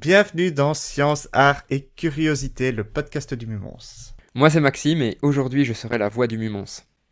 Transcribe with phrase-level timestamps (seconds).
[0.00, 4.14] Bienvenue dans Science, Art et Curiosité, le podcast du Mumons.
[4.34, 6.64] Moi c'est Maxime et aujourd'hui je serai la voix du Mumons.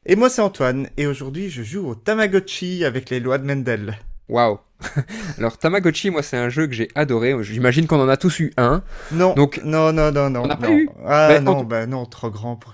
[0.06, 3.98] Et moi c'est Antoine et aujourd'hui je joue au Tamagotchi avec les lois de Mendel.
[4.30, 4.60] Waouh
[5.38, 7.34] Alors Tamagotchi, moi c'est un jeu que j'ai adoré.
[7.42, 8.82] J'imagine qu'on en a tous eu un.
[9.12, 9.34] Non.
[9.34, 10.44] Donc non non non non.
[10.44, 10.88] On n'a pas eu.
[11.04, 12.56] Ah ben, non bah non trop grand.
[12.56, 12.72] Pour...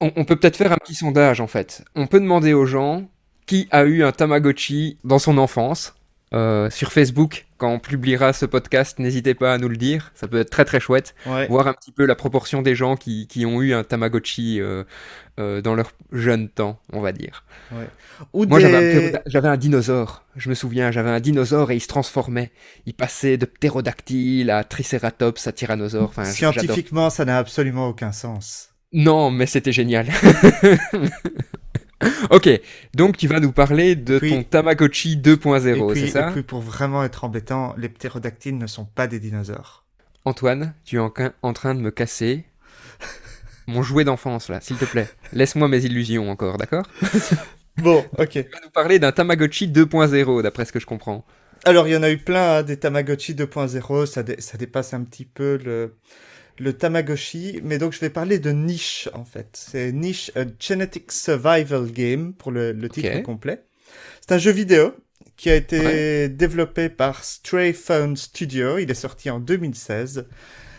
[0.00, 1.84] On, on peut peut-être faire un petit sondage en fait.
[1.94, 3.06] On peut demander aux gens
[3.44, 5.92] qui a eu un Tamagotchi dans son enfance.
[6.34, 10.12] Euh, sur Facebook, quand on publiera ce podcast, n'hésitez pas à nous le dire.
[10.14, 11.14] Ça peut être très très chouette.
[11.26, 14.84] Voir un petit peu la proportion des gens qui, qui ont eu un Tamagotchi euh,
[15.38, 17.44] euh, dans leur jeune temps, on va dire.
[18.32, 20.24] Ou Moi, j'avais un, dinosaure.
[20.36, 22.50] Je me souviens, j'avais un dinosaure et il se transformait.
[22.86, 26.08] Il passait de ptérodactyle à tricératops à tyrannosaure.
[26.08, 28.70] Enfin, Scientifiquement, ça n'a absolument aucun sens.
[28.92, 30.08] Non, mais c'était génial.
[32.30, 32.48] ok,
[32.94, 37.04] donc tu vas nous parler de ton Tamagotchi 2.0, c'est ça Et puis pour vraiment
[37.04, 39.84] être embêtant, les ptérodactyles ne sont pas des dinosaures.
[40.24, 42.44] Antoine, tu es en, train de me casser
[43.66, 45.08] mon jouet d'enfance là, s'il te plaît.
[45.32, 46.86] Laisse-moi mes illusions encore, d'accord
[47.78, 48.30] Bon, ok.
[48.30, 51.24] Tu vas nous parler d'un Tamagotchi 2.0, d'après ce que je comprends.
[51.64, 55.02] Alors, il y en a eu plein, hein, des Tamagotchi 2.0, ça, ça dépasse un
[55.04, 55.94] petit peu le,
[56.58, 59.48] le Tamagotchi, mais donc je vais parler de Niche en fait.
[59.52, 63.62] C'est Niche a Genetic Survival Game pour le, titre complet.
[64.20, 64.94] C'est un jeu vidéo
[65.36, 68.78] qui a été développé par Stray Phone Studio.
[68.78, 70.26] Il est sorti en 2016.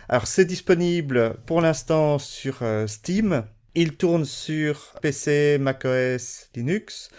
[0.08, 3.44] Alors c'est disponible pour l'instant sur euh, Steam.
[3.74, 7.10] Il tourne sur PC, macOS, Linux.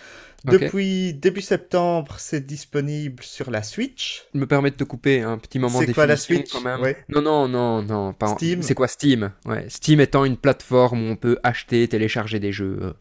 [0.51, 4.25] Depuis début septembre, c'est disponible sur la Switch.
[4.33, 6.51] Je me permets de te couper un petit moment C'est quoi la Switch?
[6.51, 6.81] quand même.
[7.09, 8.13] Non, non, non, non.
[8.13, 8.61] Pas Steam?
[8.61, 9.31] C'est quoi Steam?
[9.45, 9.65] Ouais.
[9.69, 12.93] Steam étant une plateforme où on peut acheter, télécharger des jeux.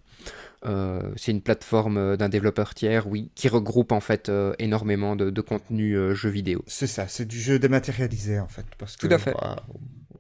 [0.67, 5.15] Euh, c'est une plateforme euh, d'un développeur tiers, oui, qui regroupe en fait euh, énormément
[5.15, 6.65] de, de contenu jeux vidéo.
[6.67, 9.33] C'est ça, c'est du jeu dématérialisé en fait, parce que tout à fait.
[9.35, 9.63] Bah,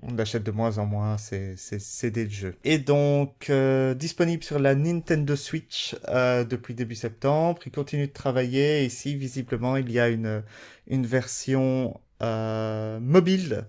[0.06, 2.54] on achète de moins en moins ces, CD de jeux.
[2.64, 7.60] Et donc, euh, disponible sur la Nintendo Switch euh, depuis début septembre.
[7.66, 8.84] Il continue de travailler.
[8.84, 10.42] Ici, visiblement, il y a une,
[10.88, 13.66] une version euh, mobile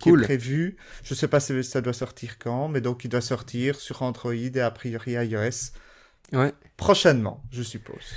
[0.00, 0.76] qui est prévue.
[1.02, 4.02] Je ne sais pas si ça doit sortir quand, mais donc il doit sortir sur
[4.02, 5.72] Android et a priori iOS.
[6.32, 6.52] Ouais.
[6.76, 8.14] Prochainement, je suppose.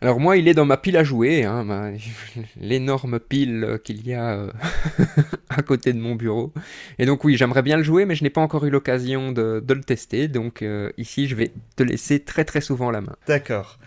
[0.00, 1.92] Alors moi, il est dans ma pile à jouer, hein,
[2.60, 4.52] l'énorme pile qu'il y a euh,
[5.48, 6.52] à côté de mon bureau.
[7.00, 9.62] Et donc oui, j'aimerais bien le jouer, mais je n'ai pas encore eu l'occasion de,
[9.66, 10.28] le tester.
[10.28, 13.16] Donc euh, ici, je vais te laisser très très souvent la main.
[13.26, 13.78] D'accord.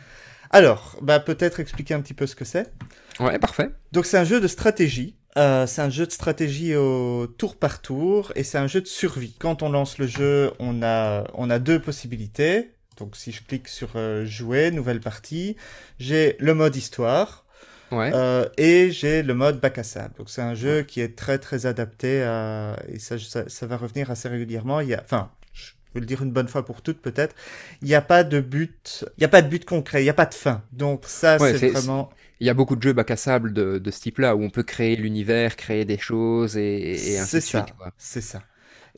[0.50, 2.74] Alors, bah, peut-être expliquer un petit peu ce que c'est.
[3.22, 3.70] Ouais, parfait.
[3.94, 5.16] Donc c'est un jeu de stratégie.
[5.38, 8.88] Euh, c'est un jeu de stratégie au tour par tour et c'est un jeu de
[8.88, 9.34] survie.
[9.40, 12.74] Quand on lance le jeu, on a, on a deux possibilités.
[12.98, 15.56] Donc si je clique sur euh, jouer, nouvelle partie,
[16.00, 17.46] j'ai le mode histoire.
[17.94, 20.14] Euh, et j'ai le mode bac à sable.
[20.18, 22.78] Donc c'est un jeu qui est très très adapté à...
[22.88, 24.80] et ça, ça, va revenir assez régulièrement.
[24.80, 27.36] Il y a, enfin, je vais le dire une bonne fois pour toutes peut-être.
[27.82, 30.10] Il n'y a pas de but, il n'y a pas de but concret, il n'y
[30.10, 30.64] a pas de fin.
[30.72, 32.10] Donc ça c'est vraiment.
[32.40, 34.50] Il y a beaucoup de jeux bac à sable de, de ce type-là où on
[34.50, 37.74] peut créer l'univers, créer des choses et, et ainsi de suite.
[37.98, 38.42] C'est ça.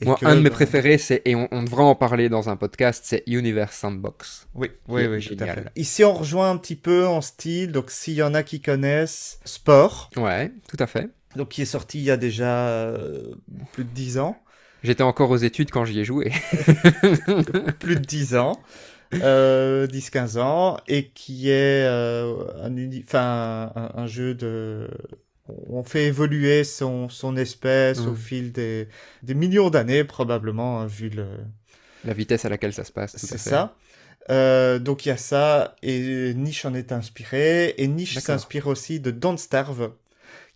[0.01, 3.03] Moi, un de mes préférés, c'est, et on, on, devrait en parler dans un podcast,
[3.05, 4.47] c'est Universe Sandbox.
[4.55, 5.71] Oui, oui, oui, génial.
[5.75, 9.39] Ici, on rejoint un petit peu en style, donc s'il y en a qui connaissent,
[9.45, 10.09] Sport.
[10.17, 11.09] Ouais, tout à fait.
[11.35, 13.35] Donc, qui est sorti il y a déjà euh,
[13.71, 14.37] plus de 10 ans.
[14.83, 16.31] J'étais encore aux études quand j'y ai joué.
[17.79, 18.59] plus de 10 ans.
[19.21, 24.89] Euh, 10-15 ans, et qui est euh, un, enfin, un, un, jeu de
[25.47, 28.17] on fait évoluer son, son espèce au mmh.
[28.17, 28.87] fil des,
[29.23, 31.28] des millions d'années, probablement, hein, vu le...
[32.05, 33.16] La vitesse à laquelle ça se passe.
[33.17, 33.75] C'est ça.
[34.29, 38.99] Euh, donc il y a ça, et Niche en est inspiré, et Niche s'inspire aussi
[38.99, 39.91] de Don't Starve,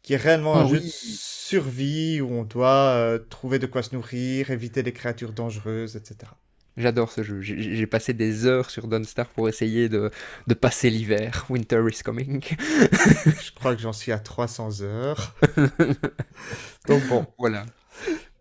[0.03, 3.83] qui est réellement un ah jeu de survie où on doit euh, trouver de quoi
[3.83, 6.31] se nourrir, éviter les créatures dangereuses, etc.
[6.77, 7.41] J'adore ce jeu.
[7.41, 10.11] J'ai passé des heures sur Don't Starve pour essayer de,
[10.45, 11.45] de passer l'hiver.
[11.49, 12.43] Winter is coming.
[12.61, 15.35] Je crois que j'en suis à 300 heures.
[16.87, 17.25] donc bon.
[17.39, 17.65] Voilà.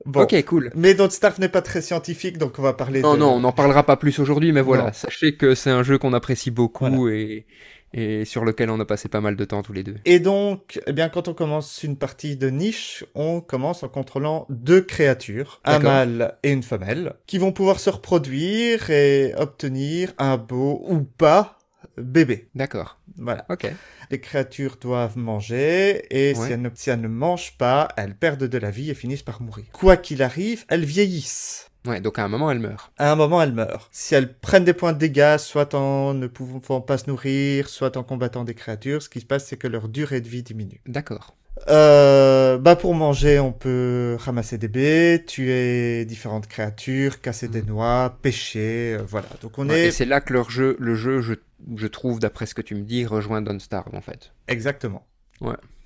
[0.04, 0.22] Bon.
[0.22, 0.70] Ok, cool.
[0.74, 3.52] Mais Don't Starve n'est pas très scientifique, donc on va parler non, Non, on n'en
[3.52, 4.92] parlera pas plus aujourd'hui, mais voilà.
[4.92, 7.46] Sachez que c'est un jeu qu'on apprécie beaucoup et,
[7.92, 9.96] et sur lequel on a passé pas mal de temps tous les deux.
[10.04, 14.46] Et donc, eh bien, quand on commence une partie de niche, on commence en contrôlant
[14.50, 20.36] deux créatures, un mâle et une femelle, qui vont pouvoir se reproduire et obtenir un
[20.36, 21.58] beau ou pas
[21.96, 22.48] bébé.
[22.54, 22.98] D'accord.
[23.16, 23.46] Voilà.
[23.48, 23.70] Ok.
[24.10, 28.44] Les créatures doivent manger et si, elles ne, si elles ne mangent pas, elles perdent
[28.44, 29.64] de la vie et finissent par mourir.
[29.72, 31.70] Quoi qu'il arrive, elles vieillissent.
[31.86, 32.92] Ouais, donc à un moment, elle meurt.
[32.98, 33.90] À un moment, elle meurt.
[33.90, 37.96] Si elles prennent des points de dégâts, soit en ne pouvant pas se nourrir, soit
[37.96, 40.82] en combattant des créatures, ce qui se passe, c'est que leur durée de vie diminue.
[40.86, 41.34] D'accord.
[41.68, 48.18] Euh, bah pour manger, on peut ramasser des baies, tuer différentes créatures, casser des noix,
[48.20, 49.28] pêcher, euh, voilà.
[49.40, 51.34] Donc on Ouais, est Et c'est là que leur jeu, le jeu, je,
[51.76, 54.32] je trouve, d'après ce que tu me dis, rejoint Don't Starve en fait.
[54.48, 55.06] exactement.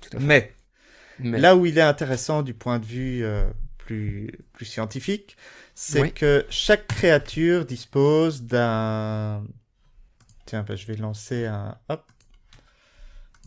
[0.01, 0.25] Tout à fait.
[0.25, 0.51] Mais
[1.19, 3.45] Mais là où il est intéressant du point de vue euh,
[3.85, 5.37] plus plus scientifique,
[5.75, 6.13] c'est Oui.
[6.13, 9.43] que chaque créature dispose d'un
[10.45, 12.03] Tiens, bah, je vais lancer un hop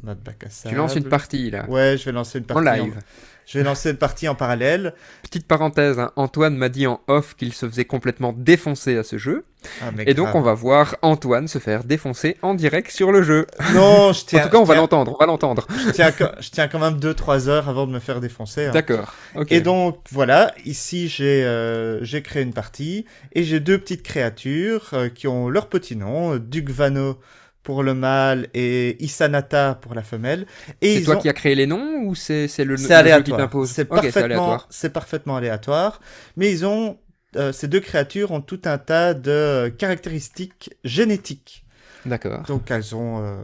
[0.03, 2.81] notre bac à tu lances une partie là, Ouais, je vais lancer une en partie
[2.83, 2.95] live.
[3.47, 4.95] Je vais lancer une partie en parallèle.
[5.23, 9.19] Petite parenthèse, hein, Antoine m'a dit en off qu'il se faisait complètement défoncer à ce
[9.19, 9.45] jeu.
[9.83, 13.47] Ah, Et donc on va voir Antoine se faire défoncer en direct sur le jeu.
[13.75, 14.41] Non, je tiens.
[14.41, 15.67] en tout cas, on je va tiens- l'entendre, on va l'entendre.
[15.87, 18.65] je tiens, quand- je tiens quand même 2-3 heures avant de me faire défoncer.
[18.65, 18.71] hein.
[18.71, 19.13] D'accord.
[19.51, 23.05] Et donc voilà, ici j'ai euh, j'ai créé une partie
[23.35, 27.19] et j'ai deux petites créatures euh, qui ont leur petit nom, Dugvano
[27.65, 30.47] pour le mâle et Isanata pour la femelle.
[30.81, 31.19] Et c'est toi ont...
[31.19, 33.87] qui as créé les noms ou c'est c'est le, le C'est jeu qui t'impose C'est
[33.87, 34.67] parfaitement, aléatoire.
[34.71, 36.01] c'est parfaitement aléatoire.
[36.37, 36.99] Mais ils ont,
[37.37, 41.65] euh, ces deux créatures ont tout un tas de caractéristiques génétiques.
[42.07, 42.43] D'accord.
[42.47, 43.43] Donc elles ont euh,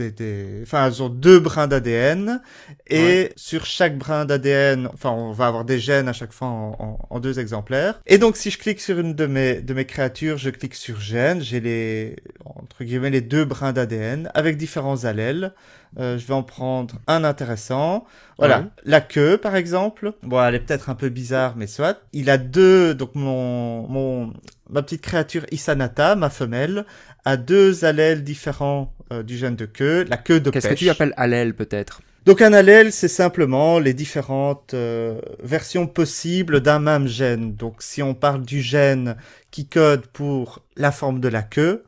[0.00, 0.60] des, des...
[0.62, 2.40] Enfin, elles ont deux brins d'ADN.
[2.88, 3.32] Et Ouais.
[3.36, 6.98] sur chaque brin d'ADN, enfin, on va avoir des gènes à chaque fois en, en-
[7.10, 8.00] en deux exemplaires.
[8.06, 11.00] Et donc, si je clique sur une de mes, de mes créatures, je clique sur
[11.00, 11.40] gène.
[11.40, 15.52] J'ai les, entre guillemets, les deux brins d'ADN avec différents allèles.
[15.98, 18.04] Euh, je vais en prendre un intéressant.
[18.38, 18.64] Voilà, Ouais.
[18.84, 20.12] la queue par exemple.
[20.22, 21.98] Bon, elle est peut-être un peu bizarre, mais soit.
[22.12, 24.32] Il a deux, donc mon, mon,
[24.68, 26.86] ma petite créature Isanata, ma femelle,
[27.24, 30.04] a deux allèles différents euh, du gène de queue.
[30.08, 32.00] La queue de Qu'est-ce que tu appelles allèle peut-être?
[32.26, 37.54] Donc un allèle, c'est simplement les différentes euh, versions possibles d'un même gène.
[37.54, 39.16] Donc si on parle du gène
[39.50, 41.84] qui code pour la forme de la queue,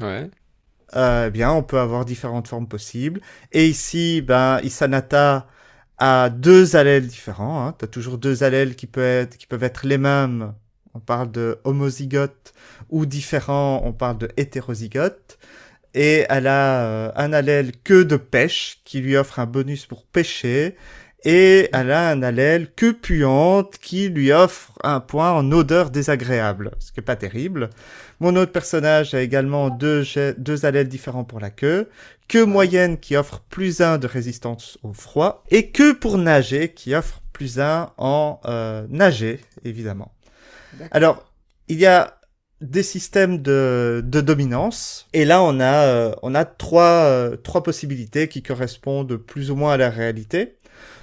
[0.00, 0.30] Ouais.
[0.94, 3.20] euh, eh bien, on peut avoir différentes formes possibles.
[3.52, 5.46] Et ici, ben, Isanata
[5.98, 7.66] a deux allèles différents.
[7.66, 7.74] Hein.
[7.78, 10.54] Tu as toujours deux allèles qui peuvent, être, qui peuvent être les mêmes.
[10.94, 12.52] On parle de homozygote
[12.90, 15.38] ou différents, on parle de hétérozygote.
[15.96, 20.04] Et elle a euh, un allèle que de pêche qui lui offre un bonus pour
[20.04, 20.76] pêcher.
[21.24, 26.72] Et elle a un allèle que puante qui lui offre un point en odeur désagréable,
[26.78, 27.70] ce qui est pas terrible.
[28.20, 30.04] Mon autre personnage a également deux,
[30.62, 31.88] allèles différents pour la queue,
[32.28, 36.94] queue moyenne qui offre plus un de résistance au froid, et queue pour nager qui
[36.94, 40.12] offre plus un en euh, nager, évidemment.
[40.90, 41.24] Alors,
[41.68, 42.18] il y a
[42.60, 47.62] des systèmes de, de dominance, et là on a, euh, on a trois, euh, trois
[47.62, 50.56] possibilités qui correspondent plus ou moins à la réalité.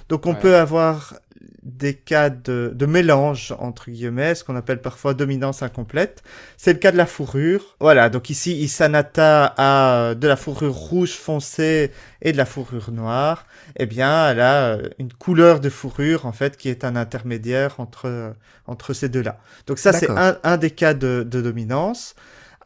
[0.08, 0.40] Donc on Ouais.
[0.40, 1.14] peut avoir
[1.62, 6.22] des cas de, de mélange, entre guillemets, ce qu'on appelle parfois dominance incomplète.
[6.56, 7.76] C'est le cas de la fourrure.
[7.80, 11.90] Voilà, donc ici, Isanata a de la fourrure rouge foncée
[12.22, 13.46] et de la fourrure noire.
[13.76, 17.80] Eh bien, elle a euh, une couleur de fourrure, en fait, qui est un intermédiaire
[17.80, 18.30] entre, euh,
[18.66, 19.38] entre ces deux-là.
[19.66, 22.14] Donc ça, c'est un, un des cas de, de dominance.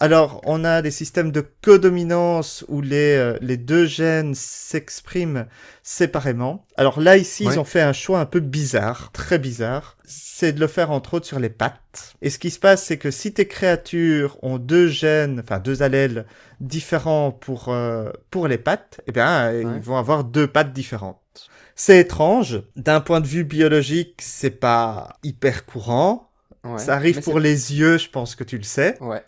[0.00, 5.46] Alors, on a des systèmes de codominance où les, euh, les deux gènes s'expriment
[5.82, 6.66] séparément.
[6.76, 7.54] Alors là, ici, Ouais.
[7.54, 9.96] ils ont fait un choix un peu bizarre, très bizarre.
[10.04, 12.14] C'est de le faire entre autres sur les pattes.
[12.22, 15.82] Et ce qui se passe, c'est que si tes créatures ont deux gènes, enfin deux
[15.82, 16.26] allèles
[16.60, 19.62] différents pour, euh, pour les pattes, eh bien, Ouais.
[19.62, 21.18] ils vont avoir deux pattes différentes.
[21.74, 22.62] C'est étrange.
[22.76, 26.30] D'un point de vue biologique, c'est pas hyper courant.
[26.64, 26.78] Ouais.
[26.78, 28.96] Ça arrive pour les yeux, je pense que tu le sais.
[29.00, 29.24] ouais.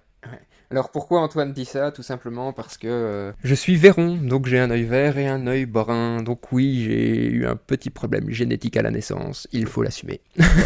[0.72, 1.90] Alors pourquoi Antoine dit ça?
[1.90, 5.46] Tout simplement parce que euh, je suis véron, donc j'ai un œil vert et un
[5.48, 6.22] œil brun.
[6.22, 9.48] Donc oui, j'ai eu un petit problème génétique à la naissance.
[9.50, 10.20] Il faut l'assumer.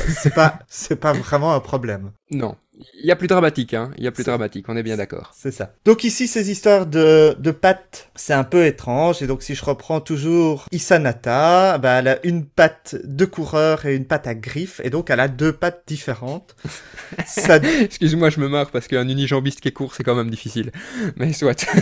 [0.08, 2.12] C'est pas, c'est pas vraiment un problème.
[2.30, 2.56] Non,
[2.94, 3.90] il y a plus dramatique, hein.
[3.98, 4.66] Il y a plus dramatique.
[4.68, 5.32] On est bien d'accord.
[5.36, 5.74] C'est ça.
[5.84, 9.22] Donc ici, ces histoires de, de pattes, c'est un peu étrange.
[9.22, 13.94] Et donc, si je reprends toujours Isanata, bah, elle a une patte de coureur et
[13.94, 14.80] une patte à griffes.
[14.82, 16.56] Et donc, elle a deux pattes différentes.
[17.26, 20.72] ça, Excuse-moi, je me marre parce qu'un unijambiste qui est court, c'est quand même difficile.
[21.16, 21.64] Mais soit.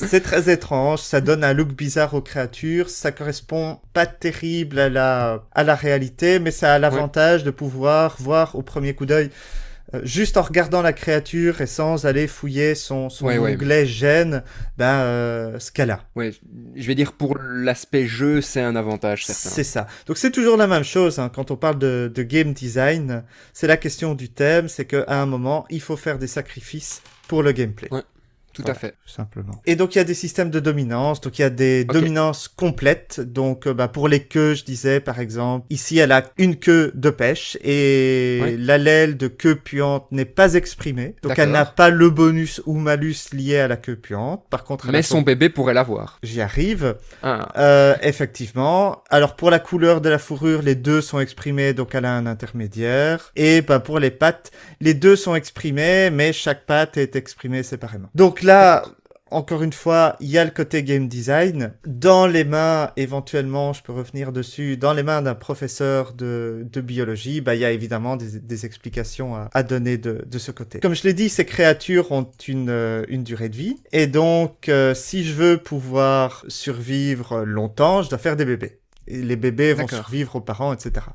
[0.00, 1.00] c'est très étrange.
[1.00, 2.90] Ça donne un look bizarre aux créatures.
[2.90, 8.16] Ça correspond pas terrible à la, à la réalité, mais ça a l'avantage de pouvoir
[8.18, 9.30] voir au premier coup d'œil
[9.94, 13.54] euh, juste en regardant la créature et sans aller fouiller son, son Ouais, ouais.
[13.54, 14.42] onglet gène,
[14.76, 16.00] ben, euh, ce qu'elle a.
[16.14, 16.32] Ouais,
[16.76, 19.48] je vais dire pour l'aspect jeu, c'est un avantage certain.
[19.48, 19.86] C'est ça.
[20.06, 23.24] Donc c'est toujours la même chose hein, quand on parle de, de game design.
[23.54, 27.42] C'est la question du thème, c'est qu'à un moment, il faut faire des sacrifices pour
[27.42, 27.88] le gameplay.
[27.90, 28.02] Ouais.
[28.58, 28.90] Tout Voilà, à fait.
[29.06, 29.62] tout simplement.
[29.66, 32.48] Et donc il y a des systèmes de dominance, donc il y a des dominances
[32.48, 33.20] complètes.
[33.20, 36.90] Donc euh, bah, pour les queues, je disais par exemple, ici elle a une queue
[36.94, 41.14] de pêche et l'allèle de queue puante n'est pas exprimée.
[41.22, 44.44] Donc elle n'a pas le bonus ou malus lié à la queue puante.
[44.50, 46.18] Par contre, elle Mais son bébé pourrait l'avoir.
[46.22, 46.96] J'y arrive.
[47.22, 49.02] Ah, Euh, effectivement.
[49.10, 52.26] Alors pour la couleur de la fourrure, les deux sont exprimés, donc elle a un
[52.26, 53.30] intermédiaire.
[53.36, 54.50] Et bah, pour les pattes,
[54.80, 58.08] les deux sont exprimés, mais chaque patte est exprimée séparément.
[58.14, 58.82] Donc là,
[59.30, 61.74] encore une fois, il y a le côté game design.
[61.86, 66.80] Dans les mains, éventuellement, je peux revenir dessus, dans les mains d'un professeur de, de
[66.80, 70.50] biologie, bah, il y a évidemment des, des explications à, à donner de, de ce
[70.50, 70.80] côté.
[70.80, 73.76] Comme je l'ai dit, ces créatures ont une, euh, une durée de vie.
[73.92, 78.80] Et donc, euh, si je veux pouvoir survivre longtemps, je dois faire des bébés.
[79.06, 81.06] Et les bébés vont survivre aux parents, etc.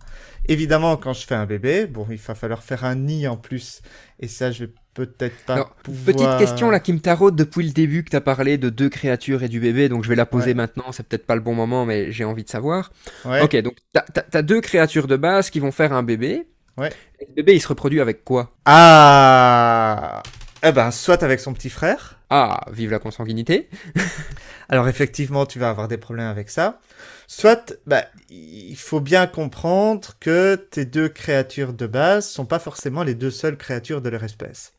[0.47, 3.81] Évidemment, quand je fais un bébé, bon, il va falloir faire un nid en plus.
[4.19, 6.05] Et ça, je vais peut-être pas pouvoir...
[6.05, 8.89] Petite question là qui me taraude depuis le début que tu as parlé de deux
[8.89, 10.53] créatures et du bébé, donc je vais la poser Ouais.
[10.53, 12.91] maintenant, c'est peut-être pas le bon moment, mais j'ai envie de savoir.
[13.25, 13.41] Ouais.
[13.41, 16.47] Ok, donc t'as as, deux créatures de base qui vont faire un bébé.
[16.77, 16.91] Ouais.
[17.19, 18.51] Et le bébé il se reproduit avec quoi?
[18.65, 20.23] Ah
[20.63, 22.19] Eh ben, soit avec son petit frère.
[22.29, 23.69] Ah, vive la consanguinité.
[24.69, 26.79] Alors effectivement, tu vas avoir des problèmes avec ça.
[27.27, 33.03] Soit, bah, il faut bien comprendre que tes deux créatures de base sont pas forcément
[33.03, 34.73] les deux seules créatures de leur espèce.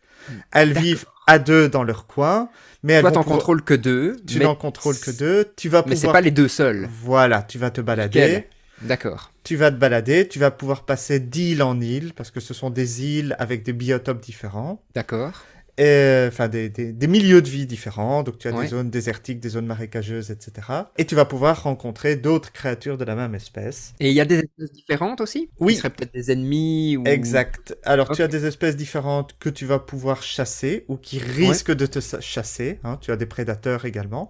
[0.52, 2.48] Elles vivent à deux dans leur coin,
[2.82, 4.16] mais elles Toi t'en pouvoir- contrôles que deux.
[4.26, 5.52] Tu n'en contrôles que deux.
[5.56, 6.12] Tu vas Mais c'est pouvoir.
[6.14, 6.88] pas les deux seuls.
[7.02, 8.46] Voilà, tu vas te balader.
[8.82, 9.30] D'accord.
[9.44, 10.26] Tu vas te balader.
[10.28, 13.72] Tu vas pouvoir passer d'île en île parce que ce sont des îles avec des
[13.72, 14.82] biotopes différents.
[14.94, 15.44] D'accord.
[15.76, 18.62] Et, enfin des, des, des milieux de vie différents, donc tu as Ouais.
[18.62, 20.68] des zones désertiques, des zones marécageuses, etc.
[20.98, 23.92] Et tu vas pouvoir rencontrer d'autres créatures de la même espèce.
[23.98, 25.48] Et il y a des espèces différentes aussi?
[25.58, 25.72] Oui.
[25.74, 27.04] Qui seraient peut-être des ennemis ou...
[27.06, 27.76] Exact.
[27.84, 31.86] Alors tu as des espèces différentes que tu vas pouvoir chasser ou qui risquent de
[31.86, 32.78] te chasser.
[32.84, 32.98] hein.
[33.00, 34.28] Tu as des prédateurs également.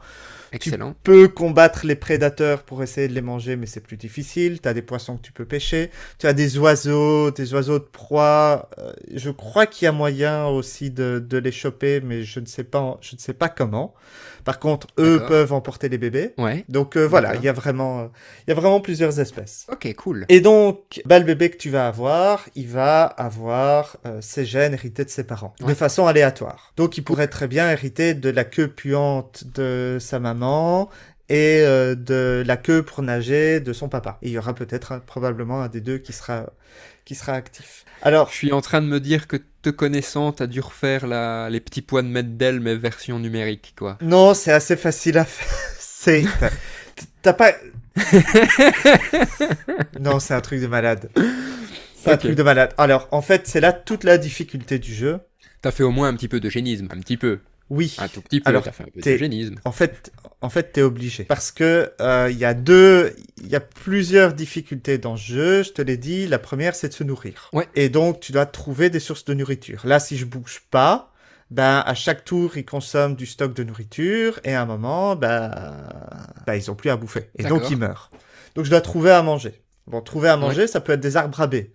[0.52, 0.94] Excellent.
[1.02, 4.60] peux combattre les prédateurs pour essayer de les manger, mais c'est plus difficile.
[4.60, 5.90] Tu as des poissons que tu peux pêcher.
[6.18, 8.70] Tu as des oiseaux, des oiseaux de proie.
[8.78, 12.46] Euh, je crois qu'il y a moyen aussi de, de les choper, mais je ne
[12.46, 13.94] sais pas, je ne sais pas comment.
[14.44, 16.34] Par contre, eux peuvent emporter les bébés.
[16.38, 16.64] Ouais.
[16.68, 18.10] Donc euh, voilà, il y a vraiment,
[18.46, 19.66] il y a vraiment plusieurs espèces.
[19.72, 20.26] Ok, cool.
[20.28, 24.74] Et donc, bah, le bébé que tu vas avoir, il va avoir euh, ses gènes
[24.74, 26.72] hérités de ses parents, de façon aléatoire.
[26.76, 30.90] Donc, il pourrait très bien hériter de la queue puante de sa maman
[31.30, 34.18] et euh, de la queue pour nager de son papa.
[34.20, 36.50] Et il y aura peut-être un- probablement un des deux qui sera,
[37.06, 37.86] qui sera actif.
[38.02, 41.48] Alors, Je suis en train de me dire que te connaissant, t'as dû refaire la...
[41.50, 43.98] les petits points de Meddel, mais version numérique, quoi.
[44.02, 45.48] non, c'est assez facile à faire.
[45.78, 46.24] C'est,
[47.22, 47.52] t'as- pas...
[50.00, 51.08] non, c'est un truc de malade.
[51.96, 52.20] C'est un Ok.
[52.20, 52.74] truc de malade.
[52.76, 55.20] Alors, en fait, c'est là toute la difficulté du jeu.
[55.62, 57.38] T'as fait au moins un petit peu d'eugénisme, un petit peu.
[57.70, 57.94] Oui.
[57.98, 59.00] Un tout petit peu, Alors, t'as fait un peu.
[59.64, 63.56] En fait, en fait, t'es obligé parce que euh, il y a deux, il y
[63.56, 65.62] a plusieurs difficultés dans ce jeu.
[65.62, 66.26] Je te l'ai dit.
[66.26, 67.48] La première, c'est de se nourrir.
[67.52, 67.66] Ouais.
[67.74, 69.80] Et donc, tu dois trouver des sources de nourriture.
[69.84, 71.12] Là, si je bouge pas,
[71.50, 75.50] ben à chaque tour, ils consomment du stock de nourriture et à un moment, ben,
[76.46, 78.10] ben ils ont plus à bouffer et donc ils meurent.
[78.54, 79.60] Donc, je dois trouver à manger.
[79.86, 81.70] Bon, trouver à manger, ça peut être des arbres à baies.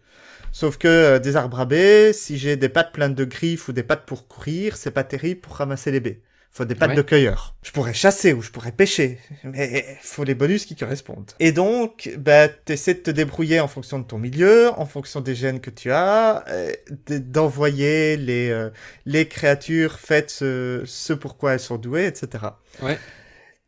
[0.52, 3.72] Sauf que euh, des arbres à baies, si j'ai des pattes pleines de griffes ou
[3.74, 6.22] des pattes pour courir, c'est pas terrible pour ramasser les baies.
[6.52, 6.96] Faut des pattes Ouais.
[6.96, 7.56] de cueilleur.
[7.62, 11.32] Je pourrais chasser ou je pourrais pêcher, mais faut les bonus qui correspondent.
[11.40, 15.36] Et donc, bah, t'essaies de te débrouiller en fonction de ton milieu, en fonction des
[15.36, 16.72] gènes que tu as, euh,
[17.08, 18.72] d'envoyer les, euh,
[19.06, 22.44] les créatures faites ce, ce pourquoi elles sont douées, etc.
[22.82, 22.98] Ouais.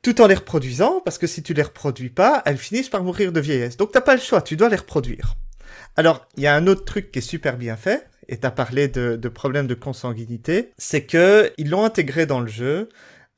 [0.02, 3.32] Tout en les reproduisant, parce que si tu les reproduis pas, elles finissent par mourir
[3.32, 3.78] de vieillesse.
[3.78, 5.36] Donc t'as pas le choix, tu dois les reproduire.
[5.96, 8.88] Alors, il y a un autre truc qui est super bien fait, et t'as parlé
[8.88, 12.90] de, problèmes de consanguinité, c'est que ils l'ont intégré dans le jeu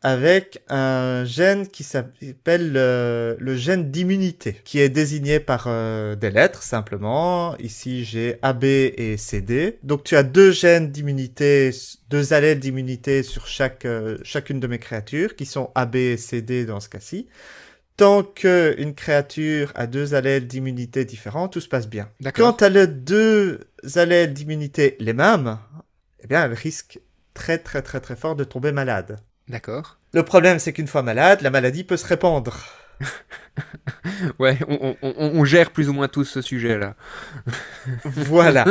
[0.05, 6.29] avec un gène qui s'appelle le, le gène d'immunité, qui est désigné par euh, des
[6.29, 7.57] lettres simplement.
[7.57, 9.79] Ici, j'ai AB et CD.
[9.81, 11.71] Donc, tu as deux gènes d'immunité,
[12.09, 13.45] deux allèles d'immunité sur
[13.85, 17.27] euh, chacune de mes créatures, qui sont AB et CD dans ce cas-ci.
[17.95, 22.09] Tant qu'une créature a deux allèles d'immunité différents, tout se passe bien.
[22.33, 23.59] Quand elle a deux
[23.95, 25.59] allèles d'immunité les mêmes,
[26.23, 26.99] eh bien, elle risque
[27.35, 29.19] très très très très fort de tomber malade.
[29.47, 29.99] D'accord.
[30.13, 32.65] Le problème, c'est qu'une fois malade, la maladie peut se répandre.
[34.39, 36.95] Ouais, on, on- on- on gère plus ou moins tous ce sujet-là.
[38.05, 38.65] Voilà.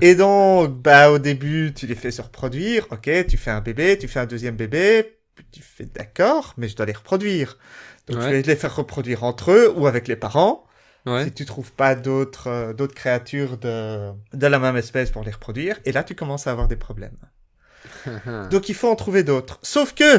[0.00, 2.86] Et donc, bah, au début, tu les fais se reproduire.
[2.90, 5.16] Ok, tu fais un bébé, tu fais un deuxième bébé.
[5.52, 7.58] Tu fais d'accord, mais je dois les reproduire.
[8.10, 8.26] Donc, Ouais.
[8.26, 10.64] tu vas les faire reproduire entre eux ou avec les parents.
[11.06, 11.24] Ouais.
[11.24, 15.30] Si tu trouves pas d'autres euh, d'autres créatures de, de la même espèce pour les
[15.30, 15.78] reproduire.
[15.86, 17.16] Et là, tu commences à avoir des problèmes.
[18.50, 19.58] Donc il faut en trouver d'autres.
[19.62, 20.18] Sauf que,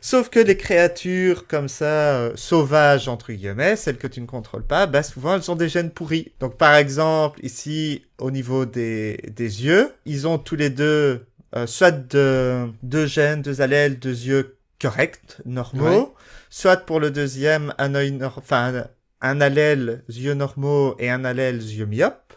[0.00, 4.66] sauf que les créatures comme ça, euh, sauvages entre guillemets, celles que tu ne contrôles
[4.66, 6.32] pas, bah souvent elles ont des gènes pourris.
[6.40, 11.26] Donc par exemple ici au niveau des, des yeux, ils ont tous les deux
[11.56, 16.14] euh, soit de, deux gènes, deux allèles, deux yeux corrects, normaux,
[16.48, 18.86] soit pour le deuxième un œil, enfin
[19.20, 22.34] un allèle yeux normaux et un allèle yeux myopes.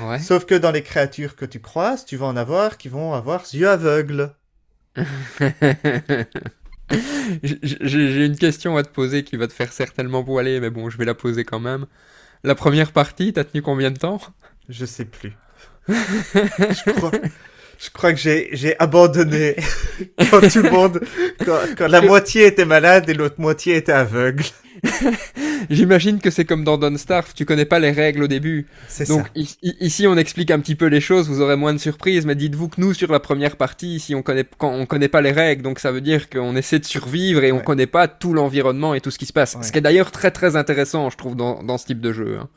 [0.00, 0.18] Ouais.
[0.18, 3.42] Sauf que dans les créatures que tu croises, tu vas en avoir qui vont avoir
[3.52, 4.34] yeux aveugles.
[7.42, 10.98] J'ai une question à te poser qui va te faire certainement poiler, mais bon, je
[10.98, 11.86] vais la poser quand même.
[12.44, 14.20] La première partie, t'as tenu combien de temps?
[14.68, 15.32] Je sais plus.
[15.88, 17.10] je crois,
[17.84, 19.56] je crois que j'ai, j'ai abandonné
[20.30, 21.00] quand tout le monde,
[21.44, 24.44] quand, quand la moitié était malade et l'autre moitié était aveugle.
[25.70, 28.66] J'imagine que c'est comme dans Don't Starve, tu connais pas les règles au début.
[28.88, 29.42] C'est Donc ça.
[29.80, 32.68] ici on explique un petit peu les choses, vous aurez moins de surprises, mais dites-vous
[32.68, 35.62] que nous sur la première partie, ici on connaît, quand on connaît pas les règles,
[35.62, 37.62] donc ça veut dire qu'on essaie de survivre et on Ouais.
[37.64, 39.54] connaît pas tout l'environnement et tout ce qui se passe.
[39.54, 39.62] Ouais.
[39.62, 42.38] Ce qui est d'ailleurs très très intéressant, je trouve, dans, dans ce type de jeu.
[42.40, 42.48] hein.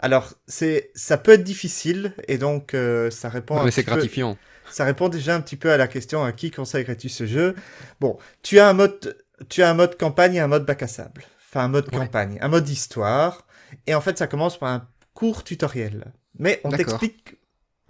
[0.00, 3.62] Alors, c'est, ça peut être difficile et donc euh, ça répond.
[3.62, 4.00] mais c'est peu-.
[4.70, 7.54] Ça répond déjà un petit peu à la question à qui conseillerais-tu ce jeu?
[8.00, 9.16] Bon, tu as un mode,
[9.48, 11.24] tu as un mode campagne et un mode bac à sable.
[11.48, 11.98] Enfin, un mode Ouais.
[11.98, 13.46] campagne, un mode histoire.
[13.86, 16.12] Et en fait, ça commence par un court tutoriel.
[16.38, 17.36] Mais on t'explique,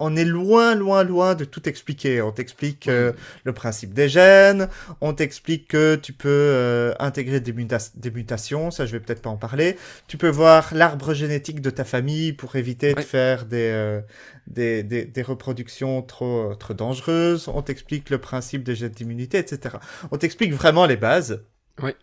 [0.01, 2.21] on est loin, loin, loin de tout expliquer.
[2.23, 3.13] On t'explique euh,
[3.45, 4.69] le principe des gènes,
[5.01, 9.23] on t'explique que tu peux euh, intégrer des, muta- des mutations, ça je vais peut-être
[9.23, 9.77] pas en parler.
[10.09, 14.01] Tu peux voir l'arbre génétique de ta famille pour éviter de faire des, euh,
[14.47, 17.49] des, des, des reproductions trop, trop dangereuses.
[17.49, 19.77] On t'explique le principe des gènes d'immunité, etc.
[20.11, 21.45] On t'explique vraiment les bases.
[21.83, 21.95] Ouais.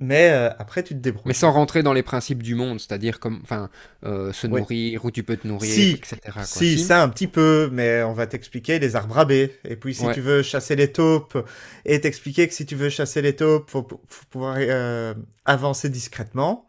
[0.00, 1.24] Mais euh, après, tu te débrouilles.
[1.26, 3.68] Mais sans rentrer dans les principes du monde, c'est-à-dire comme, enfin,
[4.04, 4.60] euh, se Ouais.
[4.60, 5.90] nourrir, où tu peux te nourrir, Si.
[5.92, 6.18] etc.
[6.32, 6.44] quoi.
[6.44, 9.58] Si, ça un petit peu, mais on va t'expliquer les arbres à baies.
[9.64, 10.14] Et puis si Ouais.
[10.14, 11.44] tu veux chasser les taupes,
[11.84, 16.68] et t'expliquer que si tu veux chasser les taupes, faut, faut pouvoir euh, avancer discrètement.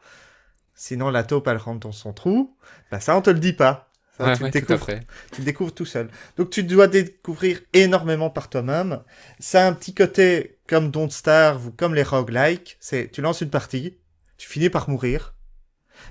[0.73, 2.55] Sinon la taupe elle rentre dans son trou.
[2.89, 3.88] Bah ça on te le dit pas.
[4.19, 4.85] Ouais, tu, ouais, le découvres,
[5.31, 6.09] tu le découvres tout seul.
[6.37, 9.01] Donc tu dois découvrir énormément par toi-même.
[9.39, 12.77] Ça a un petit côté comme Don't Starve ou comme les roguelikes.
[12.79, 13.97] C'est tu lances une partie,
[14.37, 15.33] tu finis par mourir,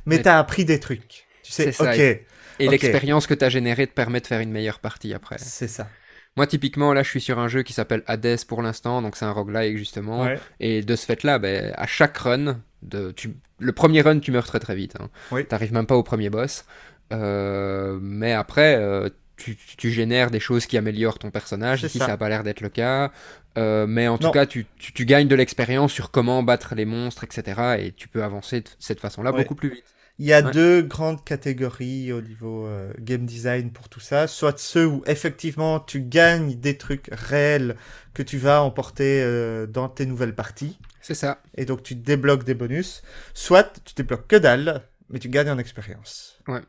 [0.06, 1.26] mais, Mais- t'as appris des trucs.
[1.42, 4.50] Tu sais, ça, ok, Et l'expérience que tu as générée te permet de faire une
[4.50, 5.38] meilleure partie après.
[5.38, 5.88] c'est ça.
[6.36, 9.24] Moi, typiquement, là, je suis sur un jeu qui s'appelle Hades pour l'instant, donc c'est
[9.24, 10.22] un roguelike justement.
[10.22, 10.38] Ouais.
[10.60, 14.46] Et de ce fait-là, ben, à chaque run, de, tu, le premier run, tu meurs
[14.46, 14.94] très très vite.
[15.00, 15.08] Hein.
[15.32, 15.44] Oui.
[15.44, 16.64] T'arrives même pas au premier boss.
[17.12, 21.82] Euh, mais après, euh, tu, tu- génères des choses qui améliorent ton personnage.
[21.84, 22.06] Ici, ça.
[22.06, 22.12] ça.
[22.12, 23.10] a pas l'air d'être le cas.
[23.56, 26.84] Euh, mais en tout cas, tu, tu, tu gagnes de l'expérience sur comment battre les
[26.84, 27.76] monstres, etc.
[27.80, 29.38] Et tu peux avancer de cette façon-là Ouais.
[29.38, 29.84] beaucoup plus vite.
[30.20, 30.50] Il y a Ouais.
[30.50, 34.26] deux grandes catégories au niveau euh, game design pour tout ça.
[34.26, 37.76] Soit ceux où effectivement tu gagnes des trucs réels
[38.14, 40.76] que tu vas emporter euh, dans tes nouvelles parties.
[41.00, 41.40] C'est ça.
[41.56, 43.02] Et donc tu débloques des bonus.
[43.32, 46.38] Soit tu débloques que dalle, mais tu gagnes en expérience.
[46.48, 46.60] Ouais.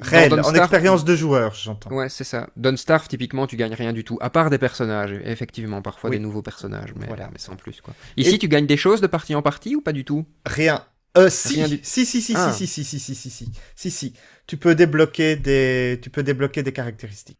[0.00, 1.90] Réel, en expérience de joueur, j'entends.
[1.90, 2.48] Ouais, c'est ça.
[2.56, 6.16] Don't Starve, typiquement, tu gagnes rien du tout, à part des personnages, effectivement, parfois Oui.
[6.16, 7.30] des nouveaux personnages, mais, Voilà.
[7.32, 7.94] mais sans plus, quoi.
[8.16, 10.26] Ici, Et- tu gagnes des choses de partie en partie ou pas du tout?
[10.46, 10.84] Rien.
[11.16, 11.62] Euh, si.
[11.64, 12.52] Du- si, si, si, Ah.
[12.52, 14.12] si, si, si, si, si, si, si, si, si.
[14.46, 17.38] Tu peux débloquer des, tu peux débloquer des caractéristiques.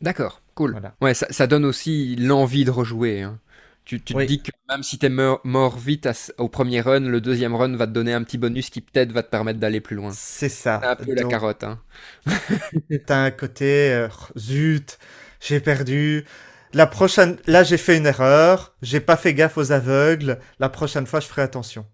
[0.00, 0.72] D'accord, cool.
[0.72, 0.94] Voilà.
[1.00, 3.22] Ouais, ça, ça donne aussi l'envie de rejouer.
[3.22, 3.38] hein.
[3.86, 4.24] Tu, tu Oui.
[4.24, 7.54] te dis que même si t'es mort, mort vite à au premier run, le deuxième
[7.54, 10.12] run va te donner un petit bonus qui peut-être va te permettre d'aller plus loin.
[10.12, 10.80] C'est ça.
[10.82, 11.62] Un peu la carotte.
[11.64, 11.80] Hein.
[13.06, 14.98] T'as un côté euh, zut,
[15.40, 16.24] j'ai perdu.
[16.72, 20.38] La prochaine, là j'ai fait une erreur, j'ai pas fait gaffe aux aveugles.
[20.58, 21.86] La prochaine fois je ferai attention.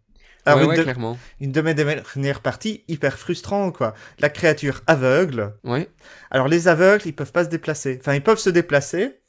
[0.47, 1.19] Alors ouais, une, ouais, de, clairement.
[1.41, 3.95] une de mes dernières parties hyper frustrant quoi.
[4.19, 5.55] La créature aveugle.
[5.65, 5.89] Ouais.
[6.31, 7.99] Alors les aveugles ils peuvent pas se déplacer.
[8.01, 9.22] Enfin ils peuvent se déplacer.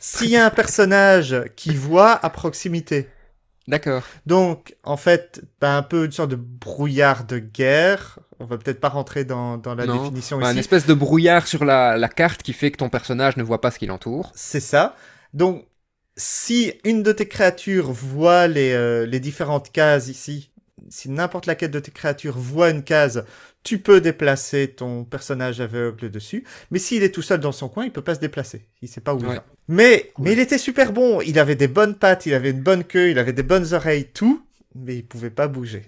[0.00, 3.08] S'il y a un personnage qui voit à proximité.
[3.68, 4.04] D'accord.
[4.26, 8.18] Donc, en fait, bah, un peu une sorte de brouillard de guerre.
[8.38, 10.02] On va peut-être pas rentrer dans, dans la Non.
[10.02, 10.52] définition Ouais, ici.
[10.52, 13.60] une espèce de brouillard sur la, la carte qui fait que ton personnage ne voit
[13.60, 14.30] pas ce qui l'entoure.
[14.34, 14.94] C'est ça.
[15.34, 15.66] Donc,
[16.16, 20.52] si une de tes créatures voit les, euh, les différentes cases ici,
[20.88, 23.24] si n'importe laquelle de tes créatures voit une case,
[23.64, 26.44] tu peux déplacer ton personnage aveugle dessus.
[26.70, 28.68] Mais s'il est tout seul dans son coin, il peut pas se déplacer.
[28.80, 29.44] Il sait pas où il va.
[29.68, 30.24] Mais, Cool.
[30.24, 31.20] mais il était super bon.
[31.20, 34.06] Il avait des bonnes pattes, il avait une bonne queue, il avait des bonnes oreilles,
[34.12, 34.44] tout.
[34.74, 35.84] Mais il pouvait pas bouger.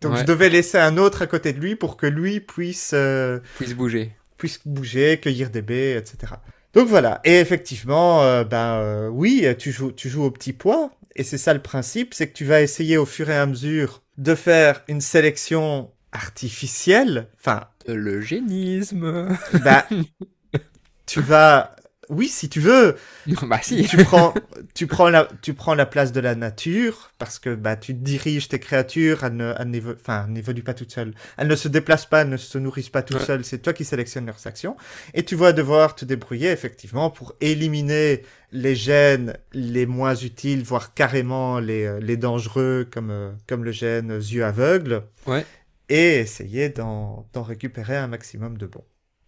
[0.00, 0.20] Donc Ouais.
[0.20, 3.74] je devais laisser un autre à côté de lui pour que lui puisse euh, Puisse
[3.74, 4.12] bouger.
[4.38, 6.34] puisse bouger, cueillir des baies, etc.
[6.74, 7.20] Donc voilà.
[7.24, 10.90] Et effectivement, euh, ben euh, oui, tu joues, tu joues au petit pois.
[11.16, 14.02] Et c'est ça le principe, c'est que tu vas essayer au fur et à mesure
[14.18, 17.28] de faire une sélection artificielle.
[17.38, 19.28] Enfin, Le génisme.
[19.64, 19.86] bah,
[21.06, 21.73] tu vas
[22.10, 22.96] Oui, si tu veux.
[23.42, 23.84] bah si.
[23.88, 24.34] tu prends,
[24.74, 28.48] tu prends la, tu prends la place de la nature parce que bah tu diriges
[28.48, 32.22] tes créatures, elles ne, elles enfin, n'évoluent pas toutes seules, elles ne se déplacent pas,
[32.22, 33.24] elles ne se nourrissent pas toutes Ouais.
[33.24, 33.44] seules.
[33.44, 34.76] C'est toi qui sélectionnes leurs actions
[35.14, 40.94] et tu vas devoir te débrouiller effectivement pour éliminer les gènes les moins utiles, voire
[40.94, 45.02] carrément les, euh, les dangereux comme euh, comme le gène yeux aveugles.
[45.26, 45.44] Ouais.
[45.88, 48.84] Et essayer d'en d'en récupérer un maximum de bons.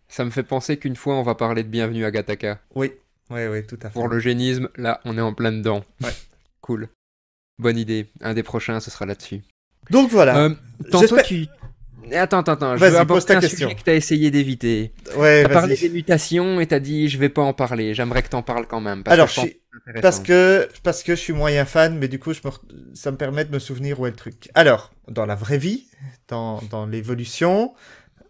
[0.08, 2.58] Ça me fait penser qu'une fois on va parler de Bienvenue à Gattaca.
[2.74, 2.92] Oui,
[3.30, 3.92] oui, oui, tout à fait.
[3.94, 5.84] Pour l'eugénisme, là on est en plein dedans.
[6.02, 6.10] Ouais.
[6.62, 6.88] Cool.
[7.60, 8.08] Bonne idée.
[8.22, 9.42] Un des prochains, ce sera là-dessus.
[9.90, 10.36] Donc voilà.
[10.36, 10.54] Euh,
[10.90, 11.46] tantôt, tu...
[12.12, 12.74] Attends, attends, attends.
[12.76, 13.68] Je Vas-y, veux aborder ta un question.
[13.68, 14.92] sujet que t'as essayé d'éviter.
[15.16, 17.94] ouais, T'as parlé des mutations et t'as dit je vais pas en parler.
[17.94, 19.04] J'aimerais que t'en parles quand même.
[19.04, 19.60] Parce Alors, que je suis-.
[20.02, 22.60] Parce que, parce que je suis moyen fan, mais du coup, je me re-
[22.94, 24.50] ça me permet de me souvenir où est le truc.
[24.54, 25.86] Alors, dans la vraie vie,
[26.26, 27.74] dans, dans l'évolution,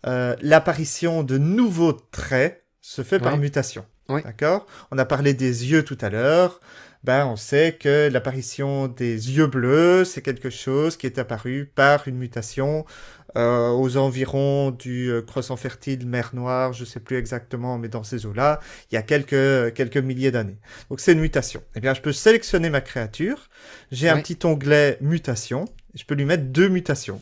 [0.06, 3.84] euh, l'apparition de nouveaux traits se fait par mutation.
[4.08, 4.22] Ouais.
[4.22, 4.66] D'accord?
[4.90, 6.60] On a parlé des yeux tout à l'heure.
[7.02, 12.08] Ben, on sait que l'apparition des yeux bleus, c'est quelque chose qui est apparu par
[12.08, 12.84] une mutation
[13.36, 18.02] euh, aux environs du euh, croissant fertile mer Noire, je sais plus exactement, mais dans
[18.02, 20.58] ces eaux-là, il y a quelques, quelques milliers d'années.
[20.88, 21.62] Donc c'est une mutation.
[21.74, 23.48] Eh bien, je peux sélectionner ma créature.
[23.92, 25.66] J'ai un petit onglet mutation.
[25.94, 27.20] Je peux lui mettre deux mutations.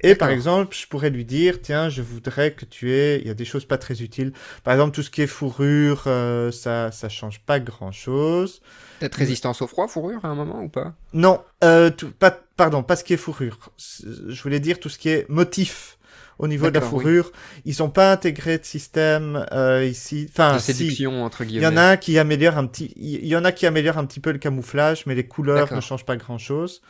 [0.00, 3.30] Et par exemple, je pourrais lui dire, tiens, je voudrais que tu aies, il y
[3.30, 4.32] a des choses pas très utiles.
[4.64, 8.60] Par exemple, tout ce qui est fourrure, euh, ça, ça change pas grand chose.
[9.00, 10.94] Peut-être résistance au froid, fourrure à un moment ou pas?
[11.12, 13.58] Non, euh, tout, pas, pardon, pas ce qui est fourrure.
[13.78, 15.94] Je voulais dire tout ce qui est motif.
[16.40, 16.86] Au niveau de la oui.
[16.86, 17.32] fourrure,
[17.64, 20.28] ils sont pas intégrés de système euh, ici.
[20.30, 20.66] Enfin, De si.
[20.72, 21.64] séduction entre Il guillemets.
[21.64, 24.20] y en a qui améliore un petit, il y en a qui améliore un petit
[24.20, 26.80] peu le camouflage, mais les couleurs ne changent pas grand chose.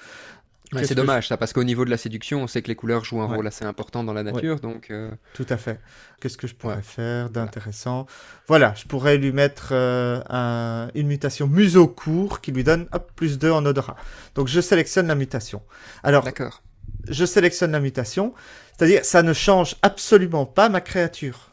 [0.72, 3.04] Ouais, c'est dommage ça parce qu'au niveau de la séduction, on sait que les couleurs
[3.04, 3.37] jouent un Ouais.
[3.37, 5.81] rôle assez important dans la nature, donc euh, Tout à fait.
[6.20, 8.07] Qu'est-ce que je pourrais faire d'intéressant?
[8.48, 13.11] Voilà, je pourrais lui mettre euh, un- une mutation museau court qui lui donne hop,
[13.16, 13.96] plus 2 en odorat.
[14.35, 15.62] Donc je sélectionne la mutation.
[16.02, 16.62] Alors, d'accord.
[17.09, 18.35] je sélectionne la mutation,
[18.76, 21.52] c'est-à-dire ça ne change absolument pas ma créature.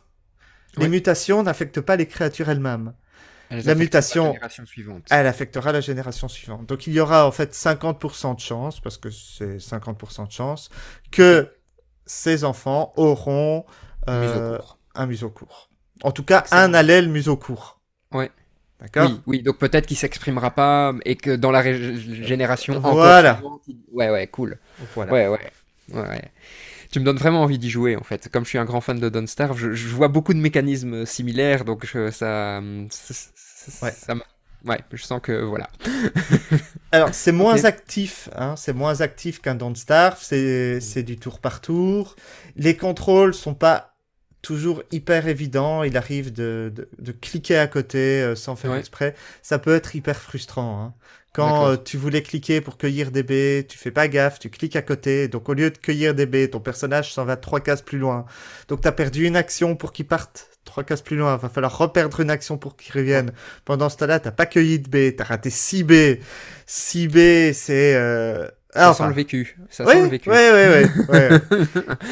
[0.78, 2.92] Les mutations n'affectent pas les créatures elles-mêmes.
[3.52, 5.06] La mutation- La.
[5.12, 6.66] Elle affectera la génération suivante.
[6.66, 10.70] Donc il y aura en fait 50% de chance, parce que c'est 50% de chance,
[11.12, 11.52] que
[12.06, 13.66] ces enfants auront
[14.08, 14.78] euh, Museau court.
[14.96, 15.70] un museau court.
[16.04, 16.62] En tout cas, Excellent.
[16.62, 17.80] un allèle museau court.
[18.12, 18.32] Ouais.
[18.80, 19.10] D'accord?
[19.10, 23.42] Oui, oui, donc peut-être qu'il s'exprimera pas et que dans la génération encore Voilà.
[23.68, 24.60] il- Ouais, ouais, cool.
[24.94, 25.12] Voilà.
[25.14, 25.40] Ouais, ouais,
[25.94, 26.32] ouais.
[26.96, 28.30] Tu me donnes vraiment envie d'y jouer en fait.
[28.32, 31.06] Comme je suis un grand fan de Don't Starve, je, je vois beaucoup de mécanismes
[31.06, 32.62] similaires, donc je- ça,
[33.82, 33.92] Ouais.
[33.92, 34.22] ça me-
[34.64, 35.70] ouais, je sens que voilà.
[36.94, 41.60] Alors, c'est moins actif, hein, c'est moins actif qu'un Don't Starve, c'est, du tour par
[41.60, 42.16] tour.
[42.56, 43.98] Les contrôles sont pas
[44.42, 48.80] toujours hyper évidents, il arrive de, de, de cliquer à côté euh, sans faire Ouais.
[48.80, 49.16] exprès.
[49.42, 50.82] Ça peut être hyper frustrant.
[50.82, 50.94] Hein.
[51.36, 54.76] Quand euh, tu voulais cliquer pour cueillir des baies, tu fais pas gaffe, tu cliques
[54.78, 57.82] à côté, donc au lieu de cueillir des baies, ton personnage s'en va trois cases
[57.82, 58.26] plus loin.
[58.70, 62.20] Donc t'as perdu une action pour qu'il parte trois cases plus loin, va falloir reperdre
[62.22, 63.32] une action pour qu'il revienne.
[63.66, 66.20] Pendant ce temps-là, t'as pas cueilli de baies, t'as raté 6 baies.
[66.66, 67.96] 6 baies, c'est...
[67.96, 68.48] Euh...
[68.74, 69.58] Ça ah, sent le vécu.
[69.70, 70.30] Ça ouais, sent le vécu.
[70.30, 71.30] ouais, ouais, ouais.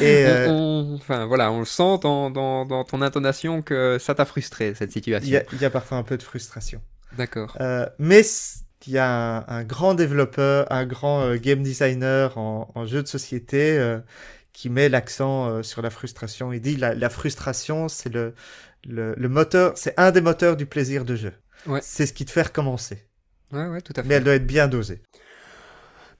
[0.00, 4.14] Et euh, on- Enfin voilà, on le sent dans, dans, dans ton intonation que ça
[4.14, 5.30] t'a frustré cette il situation.
[5.30, 6.80] y, il y a parfois un peu de frustration.
[7.18, 7.54] D'accord.
[7.60, 8.22] Euh, mais
[8.92, 13.08] y a un, un grand développeur, un grand euh, game designer en, en jeu de
[13.08, 13.98] société euh,
[14.52, 16.52] qui met l'accent euh, sur la frustration.
[16.52, 18.34] Il dit la, la frustration, c'est le,
[18.86, 21.32] le, le moteur, c'est un des moteurs du plaisir de jeu.
[21.66, 21.80] Ouais.
[21.82, 23.02] C'est ce qui te fait recommencer.
[23.52, 24.08] Ouais, ouais, tout à fait.
[24.08, 25.00] Mais elle doit être bien dosée.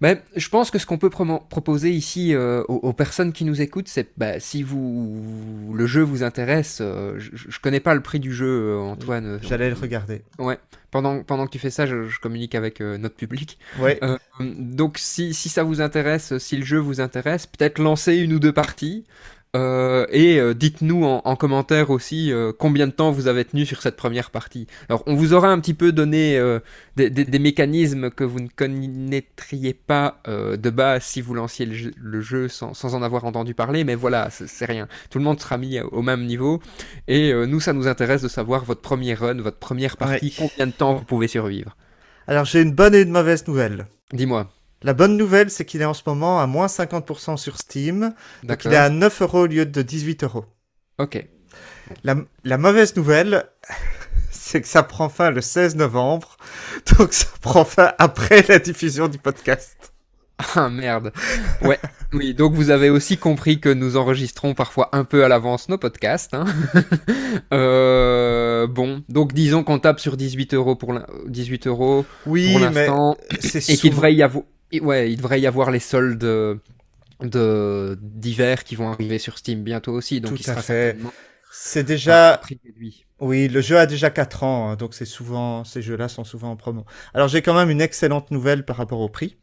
[0.05, 3.63] Ben, je pense que ce qu'on peut proposer ici euh, aux, aux personnes qui nous
[3.63, 8.03] écoutent, c'est bah, si vous le jeu vous intéresse, euh, je, je connais pas le
[8.03, 9.39] prix du jeu, euh, Antoine.
[9.41, 10.21] J'allais le regarder.
[10.39, 10.59] Ouais.
[10.91, 13.59] Pendant, pendant que tu fais ça, je, je communique avec euh, notre public.
[13.79, 13.99] Ouais.
[14.41, 18.39] Donc si, si ça vous intéresse, si le jeu vous intéresse, peut-être lancer une ou
[18.39, 19.07] deux parties.
[19.55, 23.65] Euh, et euh, dites-nous en, en commentaire aussi euh, combien de temps vous avez tenu
[23.67, 24.67] sur cette première partie.
[24.89, 26.59] Alors on vous aura un petit peu donné euh,
[26.97, 31.67] des, des- des mécanismes que vous ne connaîtriez pas euh, de base si vous lanciez
[31.67, 34.89] le jeu, le jeu sans, sans en avoir entendu parler, mais voilà, c'est rien.
[35.11, 36.61] Tout le monde sera mis au même niveau.
[37.09, 40.49] Et euh, nous, ça nous intéresse de savoir votre premier run, votre première partie, Ouais.
[40.49, 41.77] combien de temps vous pouvez survivre.
[42.27, 43.87] Alors j'ai une bonne et une mauvaise nouvelle.
[44.13, 44.51] Dis-moi.
[44.85, 48.13] La bonne nouvelle, c'est qu'il est en ce moment à moins 50% sur Steam.
[48.43, 50.45] Donc il est à 9 euros au lieu de 18 euros.
[50.99, 51.27] Ok.
[52.03, 53.47] La, la mauvaise nouvelle,
[54.31, 56.37] c'est que ça prend fin le 16 novembre.
[56.99, 59.95] Donc ça prend fin après la diffusion du podcast.
[60.55, 61.13] Ah merde.
[61.63, 61.79] Ouais.
[62.13, 65.79] Oui, donc vous avez aussi compris que nous enregistrons parfois un peu à l'avance nos
[65.79, 66.35] podcasts.
[66.35, 66.45] Hein.
[67.55, 70.93] euh, bon, donc disons qu'on tape sur 18 euros pour
[71.27, 73.17] 18 euros oui, pour l'instant
[73.55, 76.19] et qu'il devrait y avoir, ouais, il devrait y avoir les soldes
[77.21, 80.21] de d'hiver qui vont arriver sur Steam bientôt aussi.
[80.21, 80.97] Donc Tout il sera à fait.
[81.51, 82.41] C'est déjà.
[83.21, 86.51] Oui, le jeu a déjà 4 ans, hein, donc c'est souvent ces jeux-là sont souvent
[86.51, 86.85] en promo.
[87.15, 89.37] Alors j'ai quand même une excellente nouvelle par rapport au prix.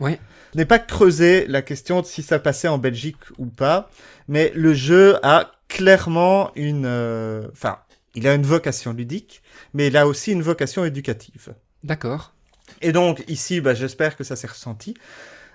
[0.00, 0.18] Ouais.
[0.54, 3.90] Je n'ai pas creusé la question de si ça passait en Belgique ou pas,
[4.28, 7.78] mais le jeu a clairement une, euh, enfin,
[8.14, 9.42] il a une vocation ludique,
[9.74, 11.54] mais il a aussi une vocation éducative.
[11.84, 12.34] D'accord.
[12.82, 14.94] Et donc ici, bah, j'espère que ça s'est ressenti.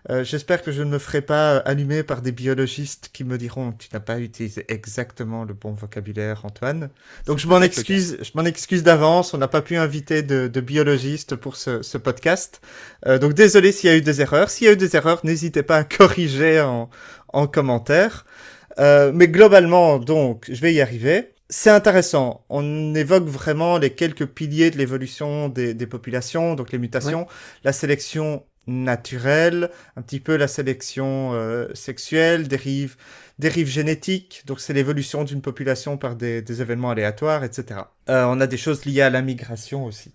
[0.09, 3.73] Euh, J'espère que je ne me ferai pas allumer par des biologistes qui me diront
[3.73, 6.89] tu n'as pas utilisé exactement le bon vocabulaire, Antoine.
[7.25, 9.33] Donc je m'en excuse, je m'en excuse d'avance.
[9.33, 12.61] On n'a pas pu inviter de, de biologistes pour ce, ce podcast.
[13.07, 14.49] Euh, donc désolé s'il y a eu des erreurs.
[14.49, 16.89] S'il y a eu des erreurs, n'hésitez pas à corriger en,
[17.29, 18.25] en commentaire.
[18.79, 21.33] Euh, mais globalement, donc, je vais y arriver.
[21.49, 22.45] C'est intéressant.
[22.49, 27.25] On évoque vraiment les quelques piliers de l'évolution des, des populations, donc les mutations,
[27.63, 32.97] la sélection naturelle, un petit peu la sélection euh, sexuelle, dérive,
[33.39, 37.79] dérive génétique, donc c'est l'évolution d'une population par des, des, événements aléatoires, etc.
[38.09, 40.11] Euh, on a des choses liées à la migration aussi.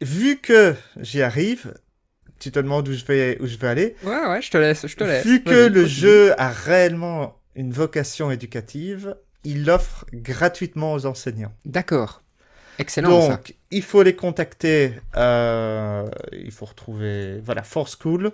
[0.00, 1.74] Vu que j'y arrive,
[2.40, 3.96] tu te demandes où je vais, où je vais aller.
[4.02, 5.24] Ouais, ouais, je te laisse, je te laisse.
[5.24, 11.52] Vu que le jeu a réellement une vocation éducative, il l'offre gratuitement aux enseignants.
[11.64, 12.22] D'accord.
[12.78, 13.08] Excellent.
[13.28, 13.54] Donc, ça.
[13.70, 14.94] il faut les contacter.
[15.16, 18.32] Euh, il faut retrouver, voilà, For School.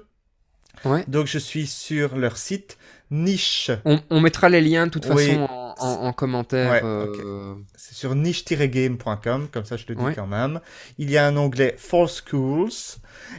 [0.85, 1.05] Ouais.
[1.09, 2.79] Donc, je suis sur leur site
[3.11, 3.71] niche.
[3.85, 5.27] On, on mettra les liens de toute Oui.
[5.27, 6.71] façon en, en, en commentaire.
[6.71, 10.15] Ouais, euh, C'est sur niche-game.com, comme ça je le dis Ouais.
[10.15, 10.61] quand même.
[10.99, 12.71] Il y a un onglet For Schools.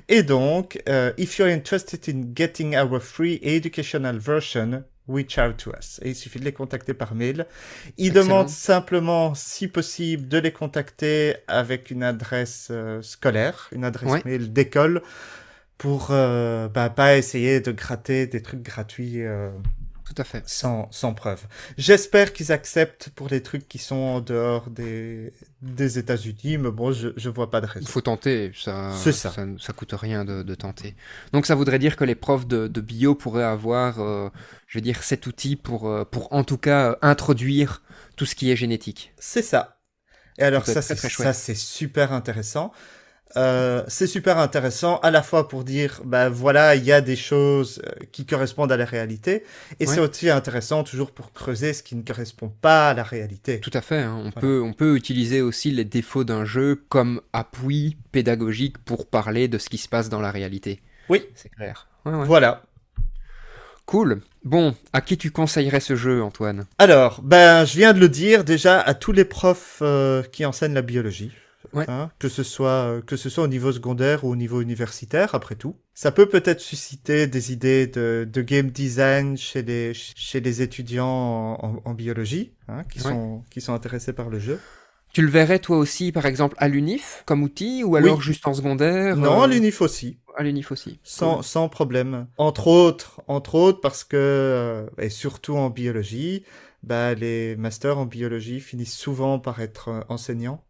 [0.08, 5.72] Et donc, euh, if you're interested in getting our free educational version, reach out to
[5.72, 6.00] us.
[6.04, 7.46] Et il suffit de les contacter par mail.
[7.98, 8.24] Ils Excellent.
[8.26, 14.22] demandent simplement, si possible, de les contacter avec une adresse euh, scolaire, une adresse Ouais.
[14.26, 15.02] mail d'école,
[15.78, 19.24] pour euh, bah, pas essayer de gratter des trucs gratuits.
[19.24, 19.50] euh,
[20.14, 20.44] tout à fait.
[20.46, 21.42] sans, sans preuve.
[21.78, 26.92] J'espère qu'ils acceptent pour les trucs qui sont en dehors des, des États-Unis, mais bon,
[26.92, 27.88] je, je vois pas de Il raison.
[27.88, 29.12] faut tenter, ça, ça.
[29.12, 29.46] ça.
[29.60, 30.96] ça coûte rien de, de tenter.
[31.34, 34.30] Donc ça voudrait dire que les profs de, de bio pourraient avoir, euh,
[34.68, 37.82] je veux dire, cet outil pour, euh, pour en tout cas euh, introduire
[38.18, 39.14] tout ce qui est génétique.
[39.18, 39.78] C'est ça.
[40.38, 42.72] Et alors, ça, c'est super intéressant.
[43.38, 47.16] Euh, c'est super intéressant à la fois pour dire, ben voilà, il y a des
[47.16, 49.44] choses euh, qui correspondent à la réalité,
[49.80, 49.94] et Ouais.
[49.94, 53.60] c'est aussi intéressant toujours pour creuser ce qui ne correspond pas à la réalité.
[53.62, 54.00] Tout à fait.
[54.00, 54.16] hein.
[54.18, 54.42] On, Voilà.
[54.42, 59.58] peut, on peut utiliser aussi les défauts d'un jeu comme appui pédagogique pour parler de
[59.58, 60.82] ce qui se passe dans la réalité.
[61.08, 61.24] Oui.
[61.36, 61.88] C'est clair.
[62.06, 62.26] Ouais, ouais.
[62.26, 62.64] Voilà.
[63.86, 64.22] Cool.
[64.44, 66.66] Bon, à qui tu conseillerais ce jeu, Antoine?
[66.80, 70.74] Alors, ben, je viens de le dire déjà à tous les profs euh, qui enseignent
[70.74, 71.32] la biologie.
[71.74, 71.86] Ouais.
[71.88, 75.36] Hein, que ce soit euh, que ce soit au niveau secondaire ou au niveau universitaire,
[75.36, 80.40] après tout, ça peut peut-être susciter des idées de, de game design chez les chez
[80.42, 83.12] les étudiants en, en- en biologie, hein, qui Ouais.
[83.12, 84.60] sont qui sont intéressés par le jeu.
[85.14, 88.54] Tu le verrais toi aussi, par exemple, à l'UNIF comme outil ou alors juste en
[88.54, 91.00] secondaire Non, euh, l'unif aussi, À l'UNIF aussi.
[91.04, 91.44] sans Cool.
[91.44, 92.28] sans problème.
[92.38, 96.46] Entre autres, entre autres parce que euh, et surtout en biologie,
[96.82, 100.64] bah les masters en biologie finissent souvent par être enseignants.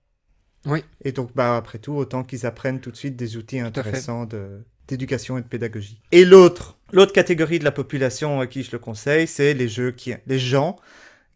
[0.66, 0.84] Oui.
[1.04, 4.64] Et donc, bah, après tout, autant qu'ils apprennent tout de suite des outils intéressants de,
[4.88, 6.02] d'éducation et de pédagogie.
[6.12, 9.92] Et l'autre, l'autre catégorie de la population à qui je le conseille, c'est les jeux
[9.92, 10.78] qui, les gens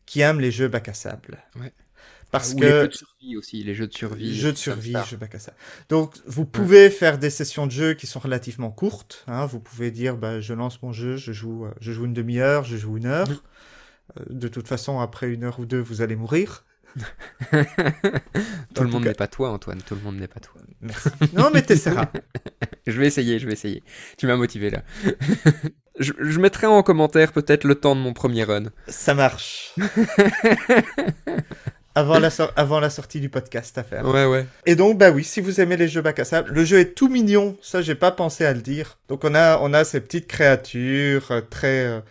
[0.05, 1.43] qui aiment les jeux bac à sable.
[1.59, 1.73] Ouais.
[2.31, 4.35] Parce Ou les jeux que, de survie aussi, les jeux de survie.
[4.35, 5.57] jeux de survie, jeux bac à sable.
[5.89, 9.45] Donc, vous pouvez faire des sessions de jeu qui sont relativement courtes, hein.
[9.45, 12.63] Vous pouvez dire, bah, je lance mon jeu, je joue, euh, je joue une demi-heure,
[12.65, 13.43] je joue une heure.
[14.19, 16.65] Euh, De toute façon, après une heure ou deux, vous allez mourir.
[18.73, 19.81] Tout le monde n'est pas toi, Antoine.
[19.81, 20.62] Tout le monde n'est pas toi.
[20.81, 21.10] Merci.
[21.34, 22.08] Non, mais t'essaieras.
[22.88, 23.81] Je vais essayer, je vais essayer.
[24.17, 24.84] Tu m'as motivé là.
[25.99, 28.65] je, je mettrai en commentaire peut-être le temps de mon premier run.
[28.88, 29.73] Ça marche.
[31.95, 34.05] avant, la sor- avant la sortie du podcast à faire.
[34.05, 34.45] Ouais, ouais.
[34.67, 36.93] Et donc, bah oui, si vous aimez les jeux bac à sable, le jeu est
[36.93, 37.58] tout mignon.
[37.62, 38.99] Ça, j'ai pas pensé à le dire.
[39.10, 42.01] Donc, on a, on a ces petites créatures euh, très, euh,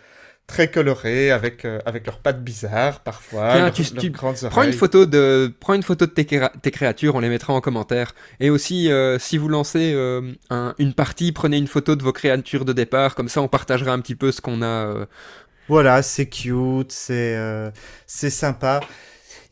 [0.47, 3.51] très colorées avec, euh, avec leurs pattes bizarres parfois.
[3.53, 6.25] Tiens, leurs- tu- leurs tu- grandes Prends une photo de, prends une photo de tes,
[6.27, 8.13] tes créatures, on les mettra en commentaire.
[8.41, 12.13] Et aussi, euh, si vous lancez euh, un- une partie, prenez une photo de vos
[12.13, 14.67] créatures de départ, comme ça on partagera un petit peu ce qu'on a.
[14.67, 15.07] euh.
[15.69, 17.71] Voilà, c'est cute, c'est euh,
[18.07, 18.81] c'est sympa.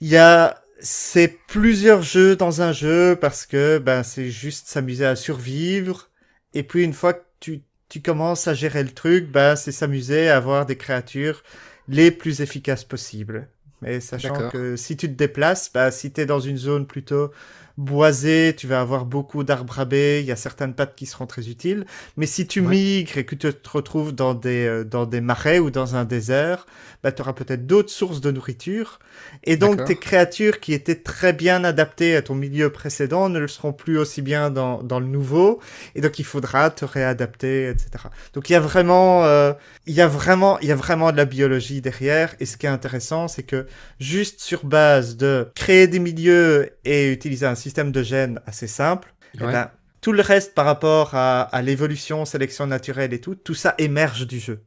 [0.01, 5.07] Il y a c'est plusieurs jeux dans un jeu parce que ben c'est juste s'amuser
[5.07, 6.11] à survivre
[6.55, 10.31] et puis une fois que tu tu commences à gérer le truc, ben, c'est s'amuser
[10.31, 11.43] à avoir des créatures
[11.89, 13.49] les plus efficaces possibles.
[13.83, 17.33] Mais sachant que si tu te déplaces, bah, si tu es dans une zone plutôt
[17.79, 21.27] boisée, tu vas avoir beaucoup d'arbres à baies, il y a certaines pattes qui seront
[21.27, 21.85] très utiles.
[22.17, 22.63] Mais si tu Ouais.
[22.63, 26.05] migres et que tu te retrouves dans des, euh, dans des marais ou dans un
[26.05, 26.67] désert,
[27.03, 28.99] bah, tu auras peut-être d'autres sources de nourriture.
[29.45, 33.49] Et donc tes créatures qui étaient très bien adaptées à ton milieu précédent ne le
[33.49, 35.61] seront plus aussi bien dans, dans le nouveau.
[35.95, 38.11] Et donc il faudra te réadapter, etc.
[38.35, 39.53] Donc il y a vraiment, euh,
[39.87, 42.35] il y a vraiment, il y a vraiment de la biologie derrière.
[42.41, 43.67] Et ce qui est intéressant, c'est que
[44.01, 49.15] juste sur base de créer des milieux et utiliser un système de gènes assez simple,
[49.35, 49.71] eh ben,
[50.01, 54.27] tout le reste par rapport à, à l'évolution, sélection naturelle et tout, tout ça émerge
[54.27, 54.65] du jeu.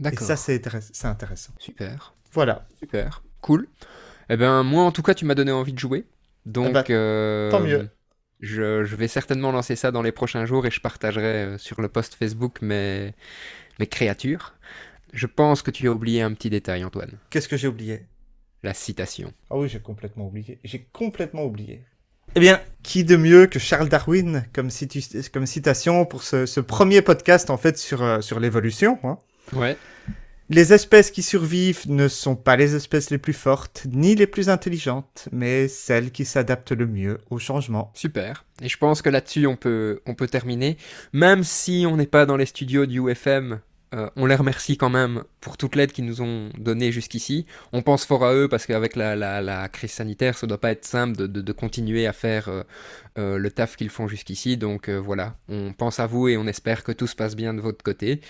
[0.00, 0.26] Et D'accord.
[0.26, 1.52] ça, c'est intéress- c'est intéressant.
[1.58, 2.14] Super.
[2.32, 2.66] Voilà.
[2.78, 3.22] Super.
[3.40, 3.68] Cool.
[4.30, 6.06] Eh ben, moi, en tout cas, tu m'as donné envie de jouer.
[6.46, 7.90] Donc, bah, euh, tant mieux.
[8.40, 11.80] Je, je vais certainement lancer ça dans les prochains jours et je partagerai euh, sur
[11.80, 13.14] le post Facebook mes,
[13.80, 14.54] mes créatures.
[15.12, 17.18] Je pense que tu as oublié un petit détail, Antoine.
[17.30, 18.06] Qu'est-ce que j'ai oublié?
[18.62, 19.32] La citation.
[19.50, 20.60] Ah oui, j'ai complètement oublié.
[20.62, 21.82] J'ai complètement oublié.
[22.34, 27.50] Eh bien, qui de mieux que Charles Darwin comme, citation pour ce, ce premier podcast
[27.50, 29.18] en fait sur, euh, sur l'évolution hein?
[29.52, 29.76] Ouais.
[30.50, 34.48] Les espèces qui survivent ne sont pas les espèces les plus fortes ni les plus
[34.48, 37.92] intelligentes, mais celles qui s'adaptent le mieux au changement.
[37.92, 38.46] Super.
[38.62, 40.78] Et je pense que là-dessus, on peut, on peut terminer.
[41.12, 43.60] Même si on n'est pas dans les studios du UFM,
[43.94, 47.46] euh, on les remercie quand même pour toute l'aide qu'ils nous ont donnée jusqu'ici.
[47.72, 50.70] On pense fort à eux parce qu'avec la, la, la crise sanitaire, ça doit pas
[50.72, 52.62] être simple de, de, de continuer à faire euh,
[53.18, 54.56] euh, le taf qu'ils font jusqu'ici.
[54.56, 57.60] Donc voilà, on pense à vous et on espère que tout se passe bien de
[57.60, 58.20] votre côté.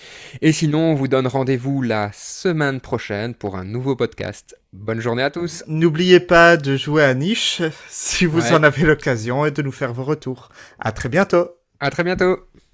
[0.43, 4.57] Et sinon, on vous donne rendez-vous la semaine prochaine pour un nouveau podcast.
[4.73, 5.65] Bonne journée à tous.
[5.67, 8.53] N'oubliez pas de jouer à Niche si vous Ouais.
[8.53, 10.51] en avez l'occasion et de nous faire vos retours.
[10.79, 11.49] À très bientôt.
[11.81, 12.48] À très bientôt.